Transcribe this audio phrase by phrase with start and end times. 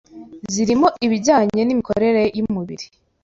[0.53, 2.85] zirimo ibijyanye n’imikorere y’umubiri